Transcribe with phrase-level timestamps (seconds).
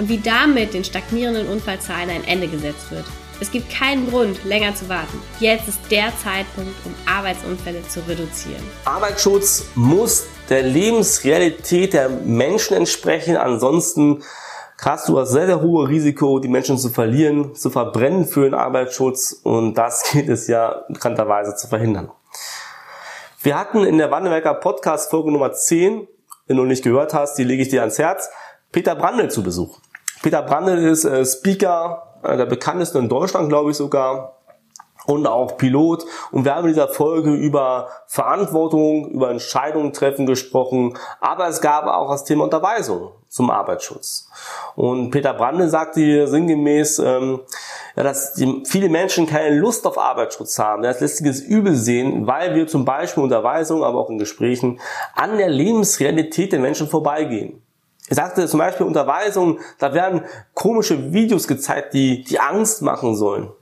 [0.00, 3.04] und wie damit den stagnierenden Unfallzahlen ein Ende gesetzt wird.
[3.38, 5.20] Es gibt keinen Grund, länger zu warten.
[5.40, 8.62] Jetzt ist der Zeitpunkt, um Arbeitsunfälle zu reduzieren.
[8.86, 13.36] Arbeitsschutz muss der Lebensrealität der Menschen entsprechen.
[13.36, 14.22] Ansonsten
[14.80, 18.54] hast du das sehr, sehr hohe Risiko, die Menschen zu verlieren, zu verbrennen für den
[18.54, 19.40] Arbeitsschutz.
[19.42, 22.10] Und das geht es ja bekannterweise zu verhindern.
[23.42, 26.06] Wir hatten in der Wandelwerker Podcast Folge Nummer 10,
[26.46, 28.30] wenn du nicht gehört hast, die lege ich dir ans Herz,
[28.72, 29.78] Peter Brandl zu Besuch.
[30.22, 34.36] Peter Brandl ist äh, Speaker, äh, der bekannteste in Deutschland, glaube ich sogar,
[35.06, 36.04] und auch Pilot.
[36.30, 41.86] Und wir haben in dieser Folge über Verantwortung, über Entscheidungen treffen gesprochen, aber es gab
[41.86, 44.28] auch das Thema Unterweisung zum Arbeitsschutz.
[44.76, 47.40] Und Peter Brandl sagte hier sinngemäß, ähm,
[47.96, 52.54] ja, dass die, viele Menschen keine Lust auf Arbeitsschutz haben, das lästiges Übel sehen, weil
[52.54, 54.80] wir zum Beispiel Unterweisung, aber auch in Gesprächen
[55.14, 57.62] an der Lebensrealität der Menschen vorbeigehen.
[58.10, 63.52] Er sagte zum Beispiel Unterweisung, da werden komische Videos gezeigt, die, die Angst machen sollen.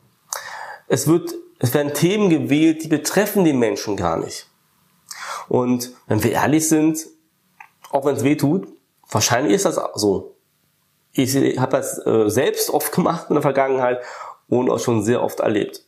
[0.89, 4.47] Es wird, es werden Themen gewählt, die betreffen die Menschen gar nicht.
[5.51, 7.07] Und wenn wir ehrlich sind,
[7.91, 8.67] auch wenn es weh tut,
[9.11, 10.37] wahrscheinlich ist das so.
[11.13, 14.01] Ich habe das äh, selbst oft gemacht in der Vergangenheit
[14.49, 15.85] und auch schon sehr oft erlebt.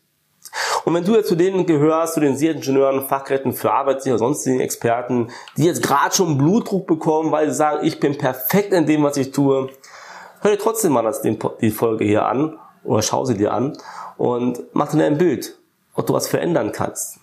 [0.84, 5.28] Und wenn du jetzt zu denen gehörst, zu den Sicherheitsingenieuren, Fachkräften für Arbeitssicher, sonstigen Experten,
[5.56, 9.16] die jetzt gerade schon Blutdruck bekommen, weil sie sagen, ich bin perfekt in dem, was
[9.16, 9.68] ich tue,
[10.40, 13.76] hör dir trotzdem mal das, die Folge hier an oder schau sie dir an
[14.16, 15.58] und mach dir ein Bild,
[15.94, 17.18] ob du was verändern kannst.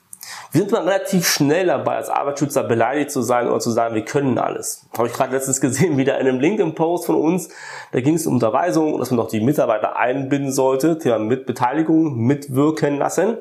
[0.52, 4.06] Wir sind mal relativ schnell dabei, als Arbeitsschützer beleidigt zu sein oder zu sagen, wir
[4.06, 4.86] können alles.
[4.98, 7.50] Habe ich gerade letztens gesehen, wieder in einem LinkedIn-Post von uns,
[7.92, 12.98] da ging es um Unterweisung dass man doch die Mitarbeiter einbinden sollte, Thema Mitbeteiligung, mitwirken
[12.98, 13.38] lassen.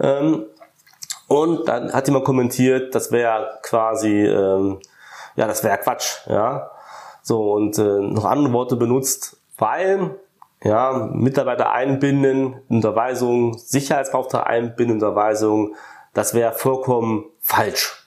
[0.00, 0.46] Ähm,
[1.28, 4.78] und dann hat jemand kommentiert, das wäre quasi, ähm,
[5.36, 6.70] ja, das wäre Quatsch, ja.
[7.22, 10.18] So, und äh, noch andere Worte benutzt, weil
[10.62, 15.74] ja, Mitarbeiter einbinden, Unterweisung, Sicherheitsbeauftragte einbinden, Unterweisung,
[16.14, 18.00] das wäre vollkommen falsch.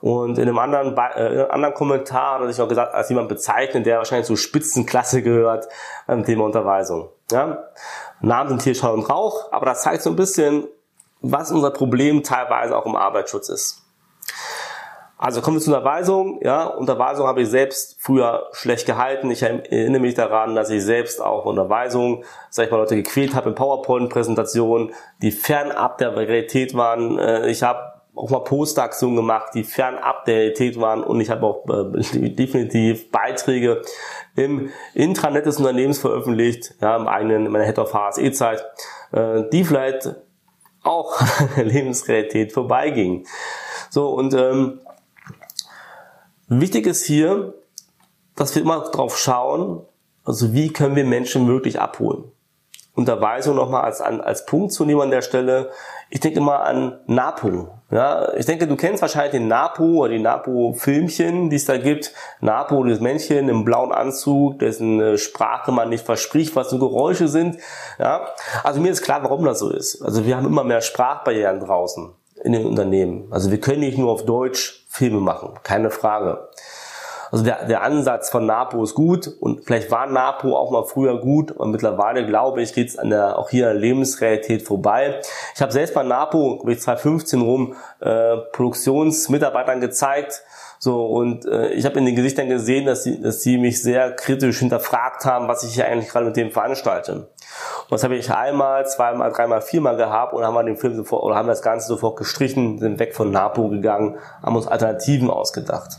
[0.00, 3.28] Und in einem anderen, äh, in einem anderen Kommentar hat sich auch gesagt, als jemand
[3.28, 5.68] bezeichnet, der wahrscheinlich zur Spitzenklasse gehört
[6.06, 7.10] beim Thema Unterweisung.
[7.30, 7.64] Ja?
[8.20, 10.66] Namen sind hier Schall und Rauch, aber das zeigt so ein bisschen,
[11.20, 13.84] was unser Problem teilweise auch im Arbeitsschutz ist.
[15.18, 16.38] Also kommen wir zur Unterweisung.
[16.42, 19.32] Ja, Unterweisung habe ich selbst früher schlecht gehalten.
[19.32, 23.48] Ich erinnere mich daran, dass ich selbst auch Unterweisung, sag ich mal, Leute gequält habe
[23.48, 27.18] in PowerPoint-Präsentationen, die fernab der Realität waren.
[27.18, 27.80] Äh, ich habe
[28.14, 33.10] auch mal Postaktionen gemacht, die fernab der Realität waren und ich habe auch äh, definitiv
[33.10, 33.82] Beiträge
[34.36, 38.64] im Intranet des Unternehmens veröffentlicht, ja, im eigenen, in meiner Head of HSE-Zeit,
[39.10, 40.14] äh, die vielleicht
[40.84, 43.26] auch an der Lebensrealität vorbeigingen.
[43.90, 44.80] So, und ähm,
[46.48, 47.52] Wichtig ist hier,
[48.34, 49.82] dass wir immer drauf schauen,
[50.24, 52.24] also wie können wir Menschen wirklich abholen.
[52.94, 55.70] Unterweisung nochmal als, als Punkt zu nehmen an der Stelle.
[56.10, 57.68] Ich denke immer an NAPO.
[57.90, 62.12] Ja, ich denke, du kennst wahrscheinlich den NAPO oder die NAPO-Filmchen, die es da gibt.
[62.40, 67.28] NAPO, das Männchen im blauen Anzug, dessen äh, Sprache man nicht verspricht, was so Geräusche
[67.28, 67.58] sind.
[67.98, 68.26] Ja,
[68.64, 70.02] also mir ist klar, warum das so ist.
[70.02, 73.26] Also wir haben immer mehr Sprachbarrieren draußen in den Unternehmen.
[73.30, 76.48] Also wir können nicht nur auf Deutsch Filme machen, keine Frage.
[77.30, 81.20] Also der, der Ansatz von NAPO ist gut und vielleicht war NAPO auch mal früher
[81.20, 85.20] gut und mittlerweile glaube ich geht es an der auch hier an der Lebensrealität vorbei.
[85.54, 90.42] Ich habe selbst bei NAPO, ich 2015 rum, äh, Produktionsmitarbeitern gezeigt,
[90.78, 94.12] so, und äh, ich habe in den Gesichtern gesehen, dass sie, dass sie mich sehr
[94.12, 97.12] kritisch hinterfragt haben, was ich hier eigentlich gerade mit dem veranstalte.
[97.14, 101.24] Und das habe ich einmal, zweimal, dreimal, viermal gehabt und haben wir den Film sofort
[101.24, 105.98] oder haben das Ganze sofort gestrichen, sind weg von NAPO gegangen, haben uns Alternativen ausgedacht.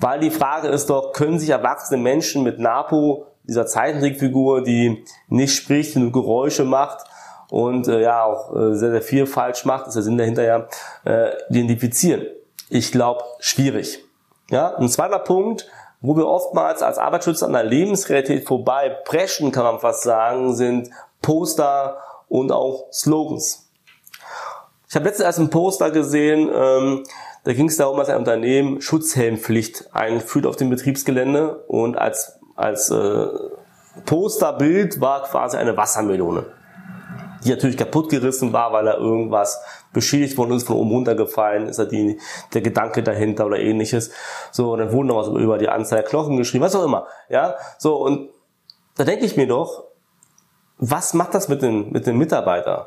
[0.00, 5.54] Weil die Frage ist doch, können sich erwachsene Menschen mit NAPO, dieser Zeichentrickfigur, die nicht
[5.54, 7.04] spricht, nur Geräusche macht,
[7.50, 10.68] und äh, ja auch äh, sehr, sehr viel falsch macht, ist der Sinn dahinter ja,
[11.04, 12.26] äh, identifizieren.
[12.70, 14.04] Ich glaube, schwierig.
[14.48, 15.68] Ja, ein zweiter Punkt,
[16.00, 20.88] wo wir oftmals als Arbeitsschützer an der Lebensrealität vorbei preschen, kann man fast sagen, sind
[21.20, 23.68] Poster und auch Slogans.
[24.88, 27.04] Ich habe letztens erst ein Poster gesehen, ähm,
[27.42, 32.90] da ging es darum, dass ein Unternehmen Schutzhelmpflicht einführt auf dem Betriebsgelände und als, als
[32.90, 33.26] äh,
[34.06, 36.46] Posterbild war quasi eine Wassermelone,
[37.44, 41.78] die natürlich kaputt gerissen war, weil da irgendwas beschädigt worden ist, von oben runtergefallen, ist
[41.78, 42.18] da die,
[42.54, 44.10] der Gedanke dahinter oder ähnliches.
[44.52, 47.06] So, und dann wurden noch was über die Anzahl der Knochen geschrieben, was auch immer.
[47.28, 48.30] Ja, so, und
[48.96, 49.84] da denke ich mir doch,
[50.78, 52.86] was macht das mit den, mit den Mitarbeitern?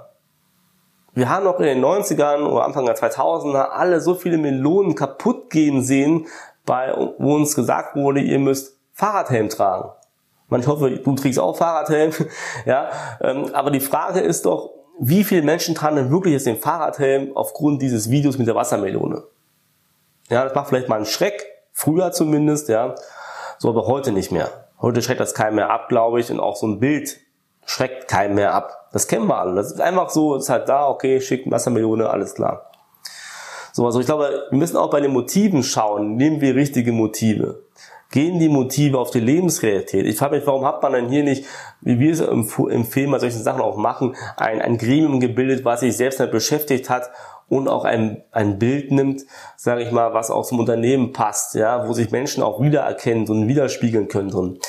[1.14, 5.52] Wir haben noch in den 90ern oder Anfang der 2000er alle so viele Melonen kaputt
[5.52, 6.26] gehen sehen,
[6.66, 9.92] bei, wo uns gesagt wurde, ihr müsst Fahrradhelm tragen.
[10.62, 12.12] Ich hoffe, du trägst auch Fahrradhelm.
[12.66, 12.90] ja,
[13.22, 17.36] ähm, aber die Frage ist doch, wie viele Menschen tragen denn wirklich jetzt den Fahrradhelm
[17.36, 19.24] aufgrund dieses Videos mit der Wassermelone?
[20.30, 22.96] Ja, das macht vielleicht mal einen Schreck, früher zumindest, ja,
[23.58, 24.50] so aber heute nicht mehr.
[24.82, 27.20] Heute schreckt das keinen mehr ab, glaube ich, und auch so ein Bild
[27.66, 28.90] schreckt keinen mehr ab.
[28.92, 29.56] Das kennen wir alle.
[29.56, 32.70] Das ist einfach so, ist halt da, okay, schickt Wassermelone, alles klar.
[33.72, 36.16] So, also ich glaube, wir müssen auch bei den Motiven schauen.
[36.16, 37.64] Nehmen wir richtige Motive?
[38.14, 40.06] Gehen die Motive auf die Lebensrealität?
[40.06, 41.46] Ich frage mich, warum hat man denn hier nicht,
[41.82, 45.66] wie wir es im, im Film bei solchen Sachen auch machen, ein, ein Gremium gebildet,
[45.66, 47.10] was sich selbst damit beschäftigt hat
[47.50, 49.24] und auch ein, ein Bild nimmt,
[49.56, 53.48] sage ich mal, was auch zum Unternehmen passt, ja, wo sich Menschen auch wiedererkennen und
[53.48, 54.60] widerspiegeln können drin.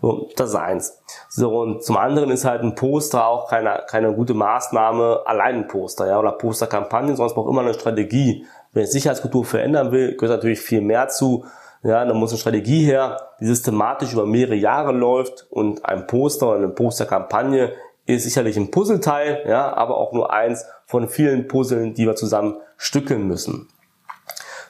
[0.00, 1.02] So, das ist eins.
[1.28, 5.66] So, und zum anderen ist halt ein Poster auch keine, keine gute Maßnahme, allein ein
[5.66, 8.46] Poster, ja, oder Posterkampagnen, es braucht immer eine Strategie.
[8.72, 11.44] Wenn ich Sicherheitskultur verändern will, gehört natürlich viel mehr zu,
[11.82, 16.48] ja, da muss eine Strategie her, die systematisch über mehrere Jahre läuft und ein Poster
[16.48, 17.72] oder eine Posterkampagne
[18.06, 22.56] ist sicherlich ein Puzzleteil, ja, aber auch nur eins von vielen Puzzeln, die wir zusammen
[22.76, 23.68] stückeln müssen.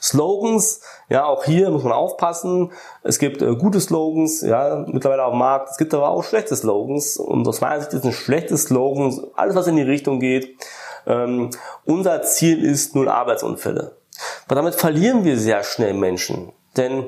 [0.00, 2.73] Slogans, ja, auch hier muss man aufpassen.
[3.05, 5.70] Es gibt äh, gute Slogans, ja, mittlerweile auf dem Markt.
[5.70, 7.19] Es gibt aber auch schlechte Slogans.
[7.19, 10.56] Und aus meiner Sicht ist ein schlechtes Slogan alles, was in die Richtung geht.
[11.06, 11.50] Ähm,
[11.85, 13.97] unser Ziel ist null Arbeitsunfälle.
[14.47, 16.53] Aber damit verlieren wir sehr schnell Menschen.
[16.76, 17.04] Denn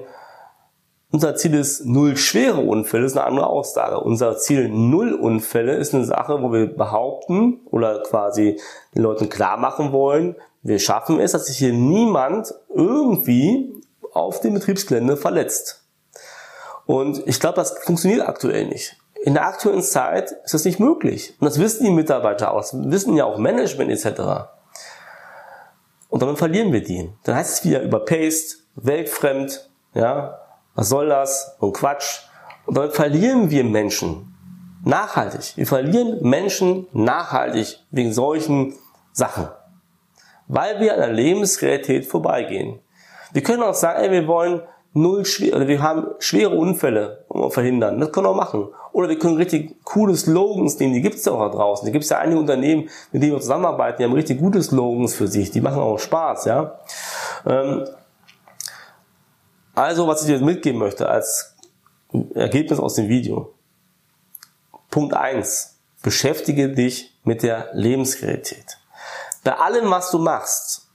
[1.10, 4.00] unser Ziel ist null schwere Unfälle, ist eine andere Aussage.
[4.00, 8.60] Unser Ziel null Unfälle ist eine Sache, wo wir behaupten oder quasi
[8.94, 13.80] den Leuten klar machen wollen, wir schaffen es, dass sich hier niemand irgendwie
[14.12, 15.84] auf dem Betriebsgelände verletzt.
[16.86, 18.96] Und ich glaube, das funktioniert aktuell nicht.
[19.22, 21.36] In der aktuellen Zeit ist das nicht möglich.
[21.38, 24.48] Und das wissen die Mitarbeiter aus, wissen ja auch Management etc.
[26.08, 27.10] Und damit verlieren wir die.
[27.24, 30.38] Dann heißt es wieder überpaced, weltfremd, ja,
[30.74, 32.20] was soll das und Quatsch.
[32.66, 34.34] Und damit verlieren wir Menschen
[34.84, 35.56] nachhaltig.
[35.56, 38.74] Wir verlieren Menschen nachhaltig wegen solchen
[39.12, 39.48] Sachen.
[40.46, 42.80] Weil wir an der Lebensrealität vorbeigehen.
[43.32, 44.62] Wir können auch sagen, ey, wir wollen
[44.92, 47.98] null schwer, oder wir haben schwere Unfälle verhindern.
[47.98, 48.68] Das können wir auch machen.
[48.92, 51.84] Oder wir können richtig coole Slogans nehmen, die gibt's ja auch da draußen.
[51.84, 55.26] Die gibt's ja einige Unternehmen, mit denen wir zusammenarbeiten, die haben richtig gute Slogans für
[55.26, 56.78] sich, die machen auch Spaß, ja.
[57.44, 57.84] Ähm,
[59.74, 61.54] also, was ich dir mitgeben möchte als
[62.34, 63.54] Ergebnis aus dem Video.
[64.90, 68.78] Punkt eins: Beschäftige dich mit der Lebensrealität.
[69.42, 70.88] Bei allem, was du machst,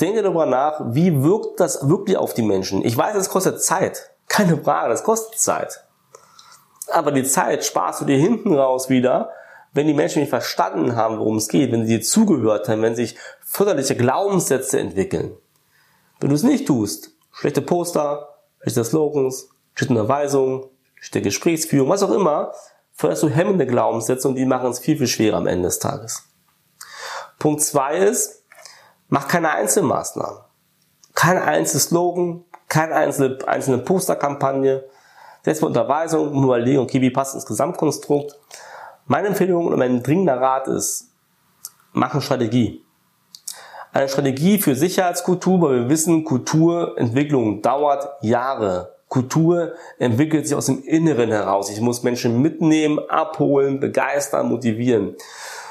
[0.00, 2.84] denke darüber nach, wie wirkt das wirklich auf die Menschen.
[2.84, 4.10] Ich weiß, es kostet Zeit.
[4.28, 5.84] Keine Frage, das kostet Zeit.
[6.88, 9.30] Aber die Zeit sparst du dir hinten raus wieder,
[9.72, 12.94] wenn die Menschen nicht verstanden haben, worum es geht, wenn sie dir zugehört haben, wenn
[12.94, 15.36] sich förderliche Glaubenssätze entwickeln.
[16.20, 18.28] Wenn du es nicht tust, schlechte Poster,
[18.60, 22.52] schlechte Slogans, schlechte Unterweisung, schlechte Gesprächsführung, was auch immer,
[22.92, 26.24] förderst du hemmende Glaubenssätze und die machen es viel, viel schwerer am Ende des Tages.
[27.38, 28.42] Punkt zwei ist,
[29.08, 30.40] mach keine Einzelmaßnahmen.
[31.14, 34.84] Kein einzelnes Slogan, keine einzelne, einzelne Posterkampagne.
[35.42, 38.38] Setz mal Unterweisung und überlegen, okay, wie passt ins Gesamtkonstrukt.
[39.04, 41.12] Meine Empfehlung und mein dringender Rat ist,
[41.92, 42.85] mach eine Strategie
[43.96, 48.94] eine Strategie für Sicherheitskultur, weil wir wissen, Kulturentwicklung dauert Jahre.
[49.08, 51.70] Kultur entwickelt sich aus dem Inneren heraus.
[51.70, 55.16] Ich muss Menschen mitnehmen, abholen, begeistern, motivieren.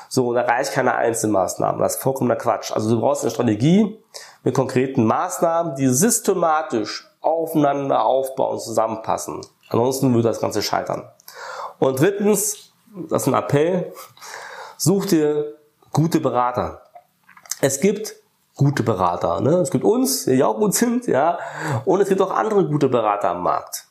[0.09, 1.79] So, da reicht keine Einzelmaßnahmen.
[1.79, 2.71] Das ist vollkommener Quatsch.
[2.71, 3.99] Also du brauchst eine Strategie
[4.43, 9.41] mit konkreten Maßnahmen, die systematisch aufeinander aufbauen und zusammenpassen.
[9.69, 11.03] Ansonsten wird das Ganze scheitern.
[11.77, 12.71] Und drittens,
[13.09, 13.91] das ist ein Appell,
[14.77, 15.57] such dir
[15.91, 16.84] gute Berater
[17.65, 18.15] es gibt
[18.55, 19.41] gute Berater.
[19.41, 19.55] Ne?
[19.55, 21.39] Es gibt uns, die auch gut sind, ja,
[21.83, 23.87] und es gibt auch andere gute Berater am Markt.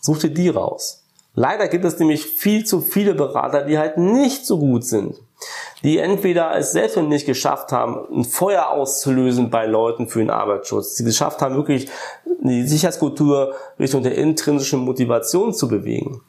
[0.00, 1.04] Such dir die raus.
[1.34, 5.20] Leider gibt es nämlich viel zu viele Berater, die halt nicht so gut sind.
[5.82, 10.30] Die entweder es selbst noch nicht geschafft haben, ein Feuer auszulösen bei Leuten für den
[10.30, 10.96] Arbeitsschutz.
[10.96, 11.88] Die geschafft haben, wirklich
[12.42, 16.22] die Sicherheitskultur Richtung der intrinsischen Motivation zu bewegen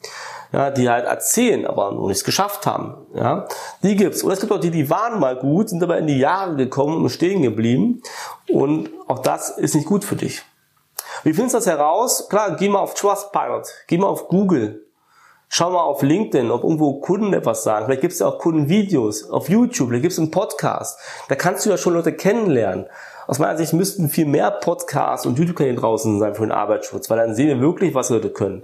[0.52, 3.06] ja, die halt erzählen, aber noch nichts geschafft haben.
[3.14, 3.46] Ja,
[3.82, 4.22] die gibt's.
[4.22, 7.02] Und es gibt auch die, die waren mal gut, sind aber in die Jahre gekommen
[7.02, 8.02] und stehen geblieben.
[8.48, 10.42] Und auch das ist nicht gut für dich.
[11.22, 12.28] Wie findest du das heraus?
[12.28, 14.86] Klar, geh mal auf Trustpilot, geh mal auf Google.
[15.52, 17.86] Schau mal auf LinkedIn, ob irgendwo Kunden etwas sagen.
[17.86, 20.96] Vielleicht gibt es ja auch Kundenvideos auf YouTube, vielleicht gibt es einen Podcast.
[21.28, 22.86] Da kannst du ja schon Leute kennenlernen.
[23.26, 27.18] Aus meiner Sicht müssten viel mehr Podcasts und YouTube-Kanäle draußen sein für den Arbeitsschutz, weil
[27.18, 28.62] dann sehen wir wirklich, was Leute können.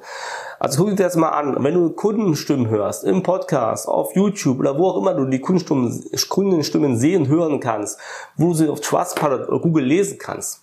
[0.60, 1.56] Also guck dir das mal an.
[1.58, 6.04] Wenn du Kundenstimmen hörst, im Podcast, auf YouTube oder wo auch immer du die Kundenstimmen,
[6.28, 7.98] Kundenstimmen sehen, hören kannst,
[8.36, 10.62] wo du sie auf Trustpilot oder Google lesen kannst,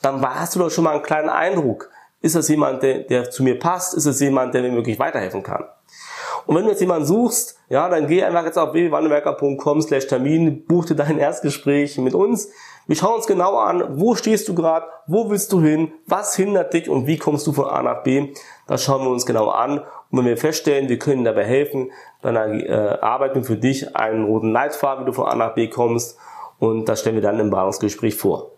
[0.00, 1.90] dann hast du doch schon mal einen kleinen Eindruck.
[2.20, 3.94] Ist das jemand, der, der zu mir passt?
[3.94, 5.64] Ist es jemand, der mir wirklich weiterhelfen kann?
[6.46, 10.64] Und wenn du jetzt jemanden suchst, ja, dann geh einfach jetzt auf www.wandelwerker.com slash Termin,
[10.64, 12.50] buch dir dein Erstgespräch mit uns.
[12.86, 16.72] Wir schauen uns genau an, wo stehst du gerade, wo willst du hin, was hindert
[16.72, 18.32] dich und wie kommst du von A nach B.
[18.66, 19.80] Das schauen wir uns genau an.
[20.10, 24.24] Und wenn wir feststellen, wir können dabei helfen, dann äh, arbeiten wir für dich einen
[24.24, 26.16] roten Leitfaden, wie du von A nach B kommst.
[26.58, 28.57] Und das stellen wir dann im Beratungsgespräch vor.